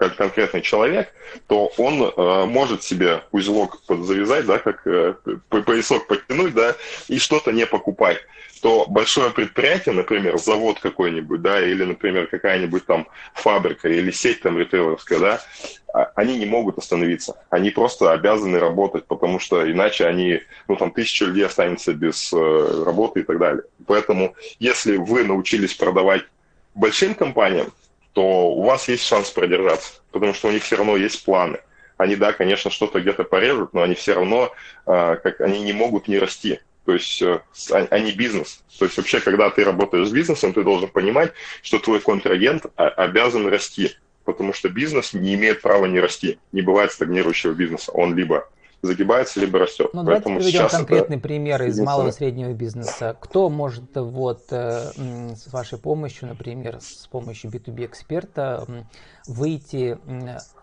как 0.00 0.16
конкретный 0.16 0.62
человек, 0.62 1.12
то 1.46 1.66
он 1.76 2.02
э, 2.02 2.44
может 2.46 2.82
себе 2.82 3.20
узелок 3.32 3.82
подзавязать, 3.82 4.46
да, 4.46 4.58
как 4.58 4.86
э, 4.86 5.14
поясок 5.50 6.06
подтянуть, 6.06 6.54
да, 6.54 6.74
и 7.08 7.18
что-то 7.18 7.52
не 7.52 7.66
покупать 7.66 8.16
то 8.62 8.84
большое 8.86 9.30
предприятие, 9.30 9.94
например, 9.94 10.38
завод 10.38 10.80
какой-нибудь, 10.80 11.40
да, 11.40 11.62
или, 11.66 11.84
например, 11.84 12.26
какая-нибудь 12.26 12.84
там 12.84 13.06
фабрика 13.32 13.88
или 13.88 14.10
сеть 14.10 14.42
там 14.42 14.58
ритейлерская, 14.58 15.18
да, 15.18 15.40
а, 15.94 16.10
они 16.14 16.36
не 16.36 16.44
могут 16.44 16.76
остановиться. 16.76 17.36
Они 17.48 17.70
просто 17.70 18.12
обязаны 18.12 18.58
работать, 18.58 19.06
потому 19.06 19.38
что 19.38 19.70
иначе 19.70 20.06
они, 20.06 20.40
ну, 20.68 20.76
там, 20.76 20.90
тысяча 20.90 21.24
людей 21.24 21.46
останется 21.46 21.94
без 21.94 22.32
э, 22.34 22.82
работы 22.84 23.20
и 23.20 23.22
так 23.22 23.38
далее. 23.38 23.62
Поэтому, 23.86 24.34
если 24.58 24.98
вы 24.98 25.24
научились 25.24 25.72
продавать 25.72 26.24
большим 26.74 27.14
компаниям, 27.14 27.72
то 28.20 28.50
у 28.50 28.64
вас 28.64 28.86
есть 28.86 29.06
шанс 29.06 29.30
продержаться, 29.30 29.94
потому 30.10 30.34
что 30.34 30.48
у 30.48 30.50
них 30.50 30.62
все 30.62 30.76
равно 30.76 30.94
есть 30.98 31.24
планы. 31.24 31.60
Они, 31.96 32.16
да, 32.16 32.34
конечно, 32.34 32.70
что-то 32.70 33.00
где-то 33.00 33.24
порежут, 33.24 33.72
но 33.72 33.80
они 33.80 33.94
все 33.94 34.12
равно, 34.12 34.52
э, 34.86 35.16
как 35.22 35.40
они 35.40 35.62
не 35.62 35.72
могут 35.72 36.06
не 36.06 36.18
расти. 36.18 36.60
То 36.84 36.92
есть 36.92 37.22
э, 37.22 37.40
они 37.88 38.12
бизнес. 38.12 38.62
То 38.78 38.84
есть 38.84 38.98
вообще, 38.98 39.20
когда 39.20 39.48
ты 39.48 39.64
работаешь 39.64 40.08
с 40.08 40.12
бизнесом, 40.12 40.52
ты 40.52 40.62
должен 40.64 40.90
понимать, 40.90 41.32
что 41.62 41.78
твой 41.78 42.00
контрагент 42.00 42.66
обязан 42.76 43.46
расти, 43.46 43.92
потому 44.26 44.52
что 44.52 44.68
бизнес 44.68 45.14
не 45.14 45.34
имеет 45.34 45.62
права 45.62 45.86
не 45.86 45.98
расти. 45.98 46.38
Не 46.52 46.60
бывает 46.60 46.92
стагнирующего 46.92 47.52
бизнеса. 47.52 47.90
Он 47.92 48.14
либо 48.14 48.50
загибается, 48.82 49.40
либо 49.40 49.58
растет. 49.58 49.90
Ну, 49.92 50.02
давайте 50.02 50.34
приведем 50.34 50.68
конкретный 50.68 51.18
пример 51.18 51.62
из 51.62 51.78
малого 51.80 52.08
и 52.08 52.12
среднего 52.12 52.52
бизнеса. 52.52 53.16
Кто 53.20 53.48
может 53.48 53.94
вот 53.94 54.44
э, 54.50 54.90
с 55.34 55.52
вашей 55.52 55.78
помощью, 55.78 56.28
например, 56.28 56.80
с 56.80 57.06
помощью 57.06 57.50
B2B 57.50 57.86
эксперта 57.86 58.66
выйти 59.26 59.98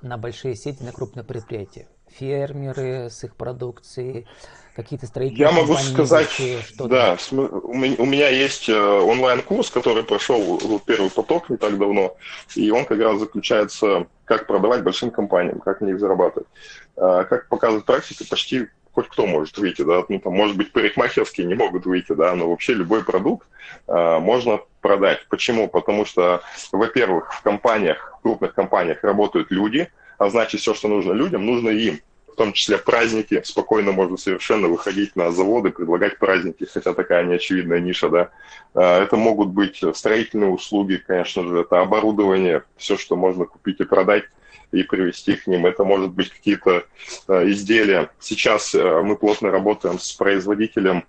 на 0.01 0.17
большие 0.17 0.55
сети, 0.55 0.83
на 0.83 0.91
крупные 0.91 1.24
предприятия? 1.24 1.88
Фермеры 2.11 3.09
с 3.09 3.23
их 3.23 3.35
продукцией, 3.35 4.27
какие-то 4.75 5.07
строительные 5.07 5.49
Я 5.49 5.51
могу 5.51 5.75
сказать, 5.75 6.29
что 6.29 6.87
да, 6.87 7.17
у 7.31 7.73
меня 8.05 8.29
есть 8.29 8.69
э, 8.69 8.75
онлайн-курс, 8.75 9.71
который 9.71 10.03
прошел 10.03 10.79
первый 10.85 11.09
поток 11.09 11.49
не 11.49 11.57
так 11.57 11.77
давно, 11.77 12.15
и 12.55 12.69
он 12.71 12.85
как 12.85 12.99
раз 12.99 13.19
заключается, 13.19 14.07
как 14.25 14.45
продавать 14.47 14.83
большим 14.83 15.11
компаниям, 15.11 15.59
как 15.59 15.81
на 15.81 15.87
них 15.87 15.99
зарабатывать. 15.99 16.47
А, 16.95 17.23
как 17.23 17.47
показывает 17.49 17.85
практика, 17.85 18.23
почти 18.29 18.67
хоть 18.97 19.09
кто 19.09 19.27
может 19.27 19.55
выйти, 19.59 19.83
да, 19.83 20.03
ну, 20.09 20.19
там, 20.19 20.33
может 20.33 20.57
быть, 20.57 20.71
парикмахерские 20.71 21.45
не 21.45 21.53
могут 21.53 21.85
выйти, 21.85 22.13
да, 22.13 22.33
но 22.33 22.49
вообще 22.49 22.73
любой 22.73 23.03
продукт 23.03 23.47
э, 23.87 24.19
можно 24.19 24.59
продать. 24.81 25.23
Почему? 25.29 25.67
Потому 25.67 26.03
что, 26.03 26.41
во-первых, 26.71 27.31
в 27.31 27.43
компаниях, 27.43 28.15
в 28.17 28.23
крупных 28.23 28.55
компаниях 28.55 29.03
работают 29.03 29.51
люди, 29.51 29.91
а 30.17 30.29
значит, 30.29 30.62
все, 30.62 30.74
что 30.74 30.88
нужно 30.88 31.13
людям, 31.13 31.45
нужно 31.45 31.69
им 31.69 32.00
в 32.31 32.36
том 32.38 32.53
числе 32.53 32.77
праздники, 32.77 33.41
спокойно 33.43 33.91
можно 33.91 34.15
совершенно 34.15 34.67
выходить 34.67 35.15
на 35.15 35.31
заводы, 35.31 35.71
предлагать 35.71 36.19
праздники, 36.19 36.67
хотя 36.71 36.93
такая 36.93 37.24
неочевидная 37.24 37.79
ниша, 37.79 38.09
да. 38.09 38.29
А, 38.75 39.01
это 39.01 39.17
могут 39.17 39.50
быть 39.50 39.81
строительные 39.95 40.51
услуги, 40.51 41.01
конечно 41.03 41.41
же, 41.47 41.62
это 41.62 41.81
оборудование, 41.81 42.63
все, 42.77 42.95
что 42.95 43.15
можно 43.15 43.45
купить 43.45 43.79
и 43.79 43.86
продать 43.86 44.25
и 44.71 44.83
привести 44.83 45.36
к 45.36 45.47
ним. 45.47 45.65
Это 45.65 45.83
может 45.83 46.12
быть 46.12 46.29
какие-то 46.29 46.86
а, 47.27 47.50
изделия. 47.50 48.12
Сейчас 48.19 48.75
а, 48.75 49.01
мы 49.01 49.15
плотно 49.15 49.50
работаем 49.50 49.97
с 49.97 50.13
производителем 50.13 51.05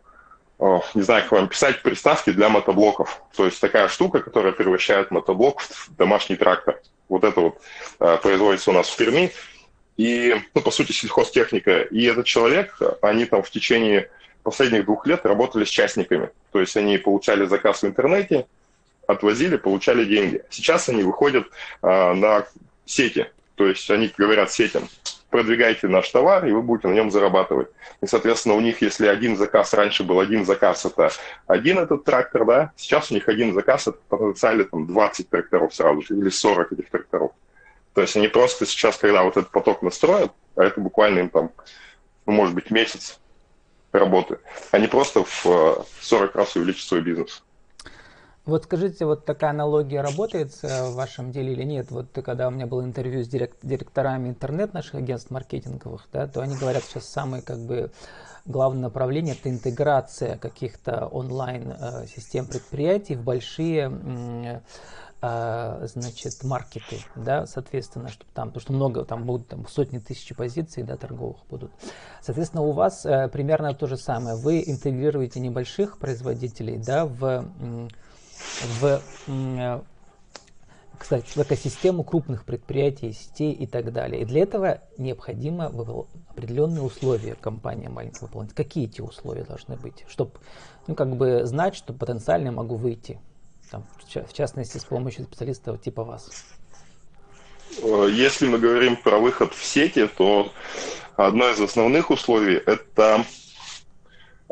не 0.95 1.03
знаю, 1.03 1.23
как 1.23 1.31
вам 1.31 1.49
писать, 1.49 1.83
приставки 1.83 2.31
для 2.31 2.49
мотоблоков. 2.49 3.23
То 3.37 3.45
есть 3.45 3.61
такая 3.61 3.87
штука, 3.87 4.19
которая 4.19 4.50
превращает 4.50 5.12
мотоблок 5.12 5.61
в 5.61 5.95
домашний 5.95 6.35
трактор. 6.35 6.81
Вот 7.09 7.25
это 7.25 7.41
вот 7.41 7.61
производится 8.23 8.71
у 8.71 8.75
нас 8.75 8.88
в 8.88 8.97
Перми 8.97 9.33
и, 9.97 10.35
ну, 10.55 10.61
по 10.62 10.71
сути, 10.71 10.93
сельхозтехника. 10.93 11.83
И 11.83 12.05
этот 12.05 12.27
человек, 12.27 12.81
они 13.03 13.25
там 13.25 13.43
в 13.43 13.50
течение 13.50 14.11
последних 14.43 14.85
двух 14.85 15.07
лет 15.07 15.27
работали 15.27 15.65
с 15.65 15.69
частниками. 15.69 16.31
То 16.53 16.61
есть 16.61 16.77
они 16.77 16.97
получали 16.99 17.45
заказ 17.47 17.83
в 17.83 17.87
интернете, 17.87 18.47
отвозили, 19.07 19.57
получали 19.57 20.05
деньги. 20.05 20.43
Сейчас 20.50 20.88
они 20.88 21.03
выходят 21.03 21.49
а, 21.83 22.15
на 22.15 22.47
сети. 22.87 23.27
То 23.59 23.67
есть 23.67 23.91
они 23.91 24.12
говорят 24.17 24.53
сетям, 24.53 24.85
продвигайте 25.31 25.88
наш 25.88 26.09
товар, 26.11 26.47
и 26.47 26.53
вы 26.53 26.62
будете 26.62 26.87
на 26.87 26.93
нем 26.93 27.11
зарабатывать. 27.11 27.69
И, 28.00 28.07
соответственно, 28.07 28.55
у 28.55 28.61
них, 28.61 28.81
если 28.83 29.09
один 29.09 29.37
заказ, 29.37 29.75
раньше 29.75 30.05
был 30.05 30.21
один 30.21 30.47
заказ, 30.47 30.87
это 30.87 31.11
один 31.49 31.79
этот 31.79 32.05
трактор, 32.05 32.45
да, 32.47 32.73
сейчас 32.77 33.11
у 33.11 33.15
них 33.15 33.29
один 33.29 33.55
заказ, 33.55 33.88
это 33.88 33.99
потенциально 34.09 34.62
там 34.62 34.87
20 34.87 35.29
тракторов 35.29 35.75
сразу 35.75 36.03
же, 36.03 36.17
или 36.17 36.29
40 36.29 36.73
этих 36.73 36.88
тракторов. 36.88 37.33
То 37.95 38.00
есть 38.00 38.17
они 38.17 38.29
просто 38.29 38.65
сейчас, 38.65 38.97
когда 38.97 39.25
вот 39.25 39.37
этот 39.37 39.50
поток 39.50 39.83
настроят, 39.83 40.31
а 40.55 40.62
это 40.62 40.81
буквально 40.81 41.19
им 41.19 41.29
там, 41.29 41.50
ну, 42.27 42.33
может 42.33 42.55
быть, 42.55 42.71
месяц 42.71 43.19
работы, 43.91 44.38
они 44.71 44.87
просто 44.87 45.25
в 45.25 45.85
40 46.00 46.37
раз 46.37 46.55
увеличат 46.55 46.87
свой 46.87 47.00
бизнес. 47.00 47.43
Вот 48.49 48.64
скажите, 48.64 49.05
вот 49.05 49.26
такая 49.26 49.50
аналогия 49.50 50.00
работает 50.00 50.55
в 50.62 50.95
вашем 50.95 51.33
деле 51.33 51.52
или 51.52 51.64
нет? 51.64 51.90
Вот 51.90 52.07
когда 52.25 52.49
у 52.49 52.50
меня 52.50 52.67
было 52.67 52.83
интервью 52.83 53.23
с 53.23 53.28
директ, 53.28 53.59
директорами 53.62 54.31
интернет 54.31 54.73
наших 54.73 54.95
агентств 54.95 55.31
маркетинговых, 55.31 56.09
да, 56.14 56.26
то 56.26 56.40
они 56.40 56.57
говорят, 56.57 56.83
сейчас 56.85 57.05
самое 57.11 57.43
как 57.43 57.59
бы 57.59 57.90
главное 58.47 58.85
направление 58.85 59.35
это 59.35 59.50
интеграция 59.50 60.38
каких-то 60.38 61.09
онлайн 61.09 61.75
э, 61.78 62.07
систем 62.07 62.47
предприятий 62.47 63.17
в 63.17 63.23
большие 63.23 64.62
а, 65.21 65.85
значит, 65.85 66.43
маркеты, 66.43 67.00
да, 67.17 67.45
соответственно, 67.45 68.09
чтобы 68.09 68.31
там, 68.33 68.49
потому 68.49 68.62
что 68.62 68.73
много, 68.73 69.05
там 69.05 69.25
будут 69.25 69.49
там, 69.49 69.67
сотни 69.67 69.99
тысяч 69.99 70.35
позиций, 70.35 70.85
да, 70.85 70.97
торговых 70.97 71.38
будут. 71.50 71.71
Соответственно, 72.23 72.62
у 72.62 72.73
вас 72.73 73.05
э, 73.05 73.28
примерно 73.28 73.75
то 73.75 73.87
же 73.87 73.99
самое. 73.99 74.37
Вы 74.37 74.62
интегрируете 74.64 75.40
небольших 75.40 75.99
производителей, 75.99 76.78
да, 76.78 77.05
в, 77.05 77.45
в 78.80 79.02
э, 79.26 79.80
кстати, 80.99 81.26
в 81.30 81.38
экосистему 81.38 82.02
крупных 82.02 82.45
предприятий, 82.45 83.12
сетей 83.12 83.52
и 83.52 83.66
так 83.66 83.92
далее. 83.92 84.23
И 84.23 84.25
для 84.25 84.42
этого 84.42 84.80
необходимо 84.99 85.66
определенные 86.30 86.83
условия 86.83 87.35
компания 87.35 87.88
маленькая 87.88 88.23
выполнить. 88.23 88.52
Какие 88.52 88.87
эти 88.87 89.00
условия 89.00 89.45
должны 89.45 89.76
быть, 89.76 90.04
чтобы, 90.09 90.33
ну, 90.87 90.95
как 90.95 91.16
бы 91.16 91.45
знать, 91.45 91.76
что 91.76 91.92
потенциально 91.92 92.50
могу 92.50 92.76
выйти 92.76 93.21
там, 93.71 93.87
в 94.26 94.33
частности, 94.33 94.78
с 94.78 94.85
помощью 94.85 95.25
специалистов 95.25 95.80
типа 95.80 96.02
вас? 96.02 96.30
Э, 97.83 98.09
если 98.11 98.49
мы 98.49 98.59
говорим 98.59 98.97
про 98.97 99.18
выход 99.18 99.54
в 99.54 99.64
сети, 99.64 100.07
то 100.07 100.50
одно 101.16 101.49
из 101.49 101.61
основных 101.61 102.11
условий– 102.11 102.57
это 102.66 103.25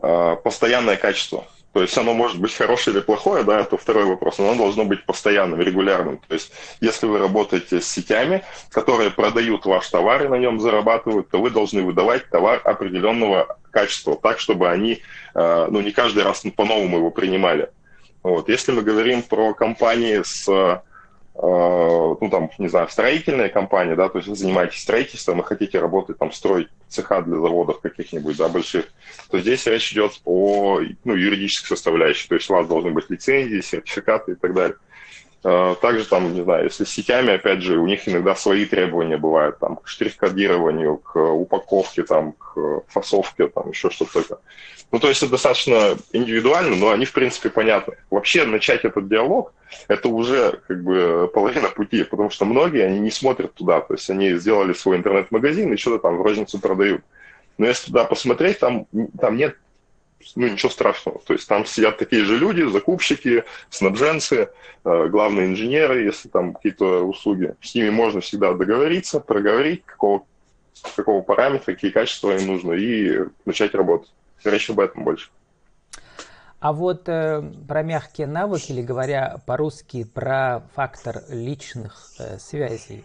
э, 0.01 0.37
постоянное 0.45 0.97
качество. 0.97 1.47
То 1.77 1.83
есть 1.83 1.99
оно 1.99 2.15
может 2.15 2.41
быть 2.41 2.55
хорошее 2.55 2.97
или 2.97 3.03
плохое, 3.03 3.45
да, 3.45 3.61
это 3.61 3.77
второй 3.77 4.07
вопрос, 4.07 4.39
но 4.39 4.49
оно 4.49 4.63
должно 4.63 4.87
быть 4.87 5.05
постоянным, 5.05 5.61
регулярным. 5.61 6.17
То 6.27 6.33
есть 6.33 6.51
если 6.81 7.05
вы 7.05 7.19
работаете 7.19 7.83
с 7.83 7.87
сетями, 7.87 8.43
которые 8.71 9.11
продают 9.11 9.67
ваш 9.67 9.87
товар 9.91 10.25
и 10.25 10.29
на 10.29 10.37
нем 10.37 10.59
зарабатывают, 10.59 11.29
то 11.29 11.39
вы 11.39 11.51
должны 11.51 11.83
выдавать 11.83 12.31
товар 12.31 12.63
определенного 12.65 13.59
качества, 13.71 14.17
так, 14.17 14.41
чтобы 14.41 14.71
они, 14.71 15.03
э, 15.35 15.67
ну, 15.71 15.83
не 15.83 15.91
каждый 15.91 16.23
раз 16.23 16.45
по-новому 16.57 16.97
его 16.97 17.11
принимали. 17.11 17.69
Вот. 18.23 18.49
Если 18.49 18.73
мы 18.73 18.81
говорим 18.81 19.21
про 19.21 19.53
компании 19.53 20.23
с, 20.25 20.49
э, 20.49 20.81
ну 21.43 22.29
там, 22.31 22.51
не 22.59 22.69
знаю, 22.69 22.89
строительные 22.89 23.49
компании, 23.49 23.95
да, 23.95 24.09
то 24.09 24.19
есть 24.19 24.29
вы 24.29 24.37
занимаетесь 24.37 24.81
строительством 24.81 25.41
и 25.41 25.45
хотите 25.45 25.79
работать, 25.79 26.19
там, 26.19 26.33
строить 26.33 26.69
цеха 26.89 27.21
для 27.23 27.37
заводов 27.37 27.81
каких-нибудь, 27.81 28.37
да, 28.37 28.49
больших, 28.49 28.87
то 29.31 29.39
здесь 29.39 29.67
речь 29.67 29.93
идет 29.93 30.21
о, 30.25 30.81
ну, 31.05 31.15
юридической 31.15 31.69
составляющей, 31.69 32.29
то 32.29 32.37
есть 32.37 32.49
у 32.49 32.55
вас 32.55 32.67
должны 32.67 32.91
быть 32.91 33.11
лицензии, 33.11 33.61
сертификаты 33.61 34.33
и 34.33 34.35
так 34.37 34.55
далее. 34.55 34.77
Э, 35.49 35.77
также 35.81 36.05
там, 36.07 36.35
не 36.35 36.43
знаю, 36.43 36.65
если 36.65 36.83
с 36.83 36.91
сетями, 36.91 37.33
опять 37.33 37.63
же, 37.63 37.79
у 37.79 37.87
них 37.87 38.09
иногда 38.09 38.35
свои 38.35 38.65
требования 38.65 39.17
бывают, 39.17 39.61
там, 39.61 39.77
к 39.77 39.87
штрих-кодированию, 39.87 40.97
к 40.97 41.17
упаковке, 41.17 42.03
там, 42.03 42.33
к 42.33 42.83
фасовке, 42.89 43.47
там, 43.47 43.71
еще 43.71 43.89
что-то 43.91 44.23
такое. 44.23 44.39
Ну, 44.91 44.99
то 44.99 45.09
есть 45.09 45.23
это 45.23 45.33
достаточно 45.33 45.97
индивидуально, 46.13 46.75
но 46.75 46.91
они, 46.91 47.05
в 47.05 47.13
принципе, 47.13 47.49
понятны. 47.49 47.95
Вообще 48.11 48.45
начать 48.45 48.85
этот 48.85 49.09
диалог– 49.09 49.53
это 49.89 50.09
уже 50.09 50.61
как 50.67 50.83
бы 50.83 51.31
половина 51.33 51.69
пути, 51.69 52.03
потому 52.03 52.31
что 52.31 52.45
многие, 52.45 52.83
они 52.85 52.99
не 52.99 53.13
смотрят 53.13 53.55
туда, 53.55 53.81
то 53.81 53.95
есть 53.95 54.11
они 54.11 54.35
сделали 54.35 54.73
свой 54.73 54.97
интернет-магазин 54.97 55.73
и 55.73 55.77
что-то 55.77 55.99
там 55.99 56.17
в 56.17 56.23
розницу 56.23 56.59
продают. 56.59 57.03
Но 57.57 57.67
если 57.67 57.87
туда 57.87 58.05
посмотреть, 58.05 58.59
там, 58.59 58.87
там 59.21 59.37
нет 59.37 59.57
ну, 60.35 60.49
ничего 60.49 60.71
страшного. 60.71 61.21
То 61.21 61.33
есть 61.35 61.49
там 61.49 61.65
сидят 61.67 61.99
такие 61.99 62.25
же 62.25 62.39
люди, 62.39 62.63
закупщики, 62.63 63.45
снабженцы, 63.71 64.49
э, 64.85 65.09
главные 65.09 65.47
инженеры, 65.47 66.03
если 66.03 66.29
там 66.29 66.55
какие-то 66.55 67.03
услуги. 67.03 67.55
С 67.61 67.75
ними 67.75 67.91
можно 67.91 68.21
всегда 68.21 68.53
договориться, 68.53 69.21
проговорить, 69.21 69.85
какого, 69.85 70.25
какого 70.97 71.23
параметра, 71.23 71.75
какие 71.75 71.91
качества 71.91 72.37
им 72.37 72.47
нужно, 72.47 72.73
и 72.73 73.25
начать 73.45 73.75
работать. 73.75 74.13
Речь 74.45 74.71
об 74.71 74.81
этом 74.81 75.05
больше. 75.05 75.31
А 76.59 76.73
вот 76.73 77.09
э, 77.09 77.43
про 77.69 77.83
мягкие 77.83 78.27
навыки, 78.27 78.73
или 78.73 78.83
говоря 78.83 79.41
по-русски, 79.47 80.05
про 80.05 80.63
фактор 80.75 81.23
личных 81.29 82.11
э, 82.19 82.39
связей, 82.39 83.05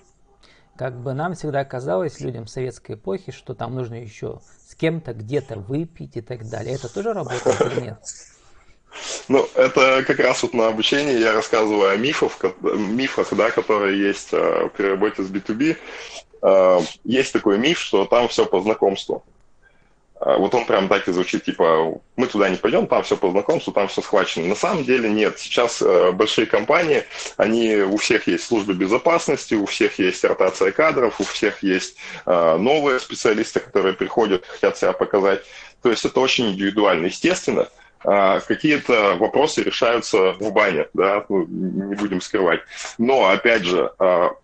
как 0.82 1.00
бы 1.00 1.14
нам 1.14 1.36
всегда 1.36 1.64
казалось, 1.64 2.22
людям 2.22 2.48
советской 2.48 2.94
эпохи, 2.94 3.32
что 3.32 3.54
там 3.54 3.76
нужно 3.76 4.02
еще 4.02 4.40
с 4.68 4.74
кем-то 4.74 5.14
где-то 5.14 5.60
выпить 5.60 6.18
и 6.18 6.22
так 6.22 6.50
далее. 6.50 6.74
Это 6.74 6.92
тоже 6.92 7.14
работает 7.14 7.62
или 7.62 7.82
нет? 7.82 8.00
Ну, 9.28 9.48
это 9.54 10.04
как 10.08 10.18
раз 10.18 10.42
вот 10.42 10.56
на 10.56 10.70
обучении 10.70 11.20
я 11.20 11.34
рассказываю 11.34 11.92
о 11.92 11.98
мифах, 11.98 12.32
мифах 12.64 13.32
да, 13.36 13.52
которые 13.52 14.02
есть 14.08 14.30
э, 14.32 14.70
при 14.76 14.88
работе 14.88 15.22
с 15.22 15.30
B2B. 15.30 15.78
Э, 16.42 16.80
есть 17.04 17.32
такой 17.32 17.60
миф, 17.60 17.78
что 17.78 18.06
там 18.06 18.28
все 18.28 18.48
по 18.48 18.60
знакомству. 18.60 19.24
А, 20.22 20.38
вот 20.38 20.54
он 20.54 20.66
прям 20.66 20.88
так 20.88 21.08
и 21.08 21.12
звучит, 21.12 21.44
типа, 21.44 22.00
мы 22.16 22.28
туда 22.28 22.48
не 22.48 22.56
пойдем, 22.56 22.86
там 22.86 23.02
все 23.02 23.18
по 23.18 23.32
знакомству, 23.32 23.74
там 23.74 23.88
все 23.88 24.02
схвачено. 24.02 24.46
На 24.46 24.56
самом 24.56 24.84
деле 24.84 25.10
нет. 25.10 25.40
Сейчас 25.40 25.82
э, 25.82 26.12
большие 26.12 26.46
компании, 26.46 27.04
они, 27.38 27.78
у 27.78 27.98
всех 27.98 28.28
есть 28.28 28.46
службы 28.46 28.74
безопасности, 28.74 29.56
у 29.56 29.66
всех 29.66 29.98
есть 29.98 30.24
ротация 30.24 30.72
кадров, 30.72 31.20
у 31.20 31.24
всех 31.24 31.64
есть 31.64 31.98
э, 32.28 32.58
новые 32.58 33.00
специалисты, 33.00 33.62
которые 33.62 33.94
приходят, 33.94 34.46
хотят 34.46 34.78
себя 34.78 34.94
показать. 34.94 35.42
То 35.82 35.90
есть 35.90 36.06
это 36.06 36.20
очень 36.20 36.52
индивидуально. 36.52 37.08
Естественно, 37.08 37.68
э, 38.04 38.42
какие-то 38.48 39.16
вопросы 39.16 39.64
решаются 39.64 40.34
в 40.34 40.52
бане, 40.52 40.86
да, 40.94 41.26
ну, 41.30 41.48
не 41.48 41.96
будем 41.96 42.22
скрывать. 42.22 42.62
Но, 43.00 43.28
опять 43.28 43.64
же, 43.64 43.92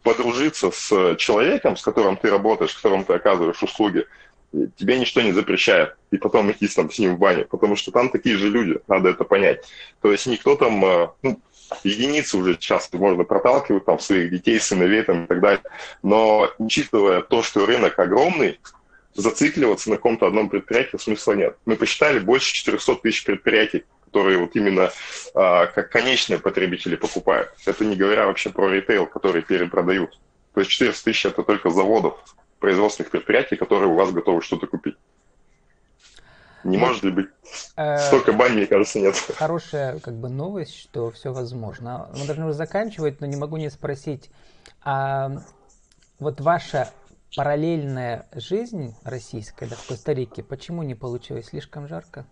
подружиться 0.02 0.72
с 0.72 1.16
человеком, 1.18 1.78
с 1.78 1.84
которым 1.84 2.18
ты 2.18 2.32
работаешь, 2.32 2.72
с 2.72 2.76
которым 2.76 3.04
ты 3.04 3.14
оказываешь 3.14 3.62
услуги, 3.62 4.08
тебе 4.52 4.98
ничто 4.98 5.22
не 5.22 5.32
запрещает, 5.32 5.96
и 6.12 6.18
потом 6.18 6.52
идти 6.52 6.68
там, 6.68 6.92
с 6.92 7.00
ним 7.00 7.16
в 7.16 7.20
баню, 7.20 7.48
потому 7.50 7.76
что 7.76 7.92
там 7.92 8.10
такие 8.10 8.38
же 8.38 8.50
люди, 8.50 8.80
надо 8.88 9.10
это 9.10 9.24
понять. 9.24 9.64
То 10.02 10.12
есть 10.12 10.26
никто 10.26 10.56
там, 10.56 10.84
э, 10.86 11.10
ну, 11.22 11.40
единицы 11.84 12.38
уже 12.38 12.56
часто 12.56 12.98
можно 12.98 13.24
проталкивать 13.24 13.86
там 13.86 14.00
своих 14.00 14.32
детей, 14.32 14.60
сыновей 14.60 15.04
там, 15.04 15.26
и 15.26 15.28
так 15.28 15.42
далее, 15.42 15.64
но 16.02 16.50
учитывая 16.58 17.22
то, 17.22 17.44
что 17.44 17.66
рынок 17.66 18.00
огромный, 18.00 18.60
зацикливаться 19.14 19.90
на 19.90 19.96
каком-то 19.98 20.28
одном 20.28 20.48
предприятии 20.48 20.98
смысла 20.98 21.34
нет. 21.34 21.58
Мы 21.66 21.76
посчитали 21.76 22.20
больше 22.20 22.54
400 22.54 22.96
тысяч 22.98 23.24
предприятий, 23.26 23.84
которые 24.06 24.38
вот 24.38 24.56
именно 24.56 24.92
а, 25.34 25.66
как 25.66 25.90
конечные 25.90 26.40
потребители 26.40 26.96
покупают. 26.96 27.52
Это 27.66 27.84
не 27.84 27.96
говоря 27.96 28.28
вообще 28.28 28.52
про 28.52 28.70
ритейл, 28.70 29.08
который 29.08 29.42
перепродают. 29.42 30.20
То 30.54 30.62
есть 30.62 30.72
400 30.72 31.04
тысяч 31.04 31.26
это 31.26 31.44
только 31.44 31.72
заводов, 31.72 32.24
производственных 32.60 33.12
предприятий, 33.12 33.56
которые 33.56 33.88
у 33.88 33.96
вас 33.96 34.12
готовы 34.12 34.42
что-то 34.42 34.68
купить. 34.68 34.96
Не 36.64 36.78
может 36.78 37.04
ли 37.04 37.12
быть 37.12 37.28
э, 37.78 37.98
столько 38.00 38.34
бань, 38.34 38.54
мне 38.54 38.66
кажется, 38.66 39.00
нет. 39.00 39.16
Хорошая 39.38 40.00
как 40.00 40.16
бы 40.16 40.28
новость, 40.28 40.78
что 40.78 41.12
все 41.12 41.32
возможно. 41.32 42.10
Мы 42.18 42.26
должны 42.26 42.46
уже 42.46 42.56
заканчивать, 42.56 43.22
но 43.22 43.28
не 43.28 43.38
могу 43.38 43.58
не 43.58 43.70
спросить, 43.70 44.30
а 44.84 45.32
вот 46.20 46.42
ваша 46.42 46.90
параллельная 47.36 48.28
жизнь 48.34 48.96
российская, 49.04 49.68
да, 49.68 49.76
в 49.76 49.88
Коста-Рике, 49.88 50.44
почему 50.44 50.84
не 50.84 50.96
получилось? 50.96 51.48
Слишком 51.48 51.88
жарко? 51.88 52.26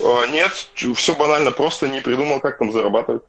Нет, 0.00 0.50
все 0.74 1.14
банально, 1.14 1.52
просто 1.52 1.88
не 1.88 2.00
придумал, 2.00 2.40
как 2.40 2.58
там 2.58 2.72
зарабатывать 2.72 3.22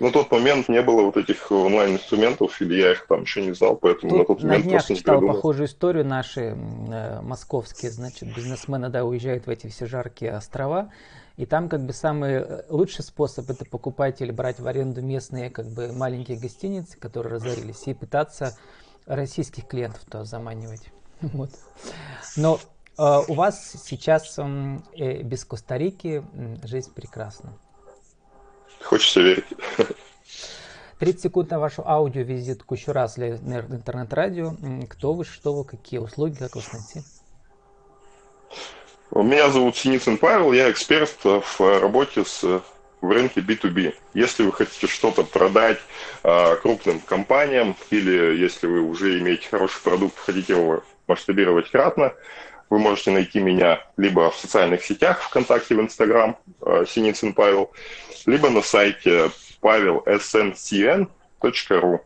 на 0.00 0.10
тот 0.10 0.30
момент 0.30 0.68
не 0.68 0.82
было 0.82 1.02
вот 1.02 1.16
этих 1.16 1.50
онлайн-инструментов, 1.50 2.60
или 2.60 2.80
я 2.80 2.92
их 2.92 3.06
там 3.06 3.22
еще 3.22 3.42
не 3.44 3.52
знал, 3.52 3.76
поэтому 3.76 4.10
Тут 4.10 4.18
на 4.18 4.24
тот 4.24 4.42
момент 4.42 4.64
на 4.64 4.70
днях 4.70 4.80
просто 4.80 4.92
не 4.92 4.98
читал 4.98 5.16
придумал. 5.18 5.36
похожую 5.36 5.66
историю 5.66 6.04
наши 6.04 6.40
э, 6.40 7.20
московские, 7.20 7.90
значит, 7.90 8.34
бизнесмены, 8.34 8.88
да, 8.88 9.04
уезжают 9.04 9.46
в 9.46 9.50
эти 9.50 9.68
все 9.68 9.86
жаркие 9.86 10.32
острова, 10.32 10.90
и 11.36 11.46
там 11.46 11.68
как 11.68 11.84
бы 11.84 11.92
самый 11.92 12.32
э, 12.34 12.62
лучший 12.68 13.04
способ 13.04 13.48
это 13.48 13.64
покупать 13.64 14.20
или 14.20 14.32
брать 14.32 14.58
в 14.58 14.66
аренду 14.66 15.02
местные 15.02 15.50
как 15.50 15.66
бы 15.66 15.92
маленькие 15.92 16.38
гостиницы, 16.38 16.98
которые 16.98 17.34
разорились, 17.34 17.86
и 17.86 17.94
пытаться 17.94 18.56
российских 19.06 19.66
клиентов 19.66 20.02
то 20.08 20.24
заманивать. 20.24 20.82
Вот. 21.20 21.50
Но 22.36 22.58
э, 22.98 23.20
у 23.28 23.34
вас 23.34 23.76
сейчас 23.84 24.36
э, 24.38 25.22
без 25.22 25.44
Коста-Рики 25.44 26.24
жизнь 26.64 26.92
прекрасна. 26.92 27.52
Хочется 28.92 29.22
верить. 29.22 29.46
30 30.98 31.22
секунд 31.22 31.50
на 31.50 31.58
вашу 31.58 31.82
аудиовизитку 31.88 32.74
еще 32.74 32.92
раз 32.92 33.14
для 33.14 33.30
интернет-радио. 33.30 34.52
Кто 34.90 35.14
вы, 35.14 35.24
что 35.24 35.54
вы, 35.54 35.64
какие 35.64 35.98
услуги, 35.98 36.34
как 36.34 36.54
вас 36.56 36.70
найти? 36.74 37.00
Меня 39.12 39.48
зовут 39.48 39.78
Синицын 39.78 40.18
Павел, 40.18 40.52
я 40.52 40.70
эксперт 40.70 41.16
в 41.24 41.80
работе 41.80 42.22
с 42.26 42.62
в 43.00 43.10
рынке 43.10 43.40
B2B. 43.40 43.94
Если 44.12 44.44
вы 44.44 44.52
хотите 44.52 44.86
что-то 44.86 45.24
продать 45.24 45.78
а, 46.22 46.56
крупным 46.56 47.00
компаниям 47.00 47.74
или 47.88 48.36
если 48.36 48.66
вы 48.66 48.82
уже 48.82 49.18
имеете 49.18 49.48
хороший 49.48 49.82
продукт, 49.82 50.18
хотите 50.18 50.52
его 50.52 50.84
масштабировать 51.08 51.70
кратно, 51.70 52.12
вы 52.72 52.78
можете 52.78 53.10
найти 53.10 53.38
меня 53.38 53.80
либо 53.98 54.30
в 54.30 54.36
социальных 54.36 54.82
сетях, 54.82 55.20
ВКонтакте, 55.24 55.74
в 55.74 55.80
Инстаграм, 55.82 56.38
а, 56.62 56.86
Синицын 56.86 57.34
Павел, 57.34 57.70
либо 58.24 58.48
на 58.48 58.62
сайте 58.62 59.30
pavelsncn.ru. 59.60 62.00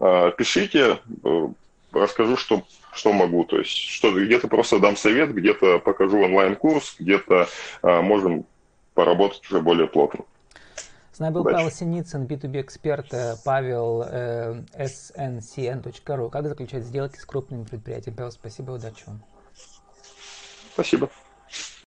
А, 0.00 0.30
пишите, 0.32 0.98
э, 1.24 1.48
расскажу, 1.92 2.36
что, 2.36 2.64
что 2.92 3.12
могу. 3.12 3.44
То 3.44 3.60
есть 3.60 3.70
что 3.70 4.10
где-то 4.10 4.48
просто 4.48 4.80
дам 4.80 4.96
совет, 4.96 5.32
где-то 5.32 5.78
покажу 5.78 6.20
онлайн-курс, 6.20 6.96
где-то 6.98 7.46
можем 7.82 8.44
поработать 8.94 9.48
уже 9.48 9.60
более 9.60 9.86
плотно. 9.86 10.24
С 11.12 11.20
нами 11.20 11.34
был 11.34 11.42
Удачи. 11.42 11.54
Павел 11.54 11.70
Синицын, 11.70 12.26
B2B-эксперт, 12.26 13.14
э, 13.14 13.36
Павел 13.44 14.04
э, 14.04 14.64
sncn.ru. 14.76 16.28
Как 16.28 16.48
заключать 16.48 16.82
сделки 16.82 17.18
с 17.18 17.24
крупными 17.24 17.62
предприятиями? 17.62 18.16
Павел, 18.16 18.32
спасибо, 18.32 18.72
удачи 18.72 19.04
вам. 19.06 19.22
Спасибо. 20.78 21.10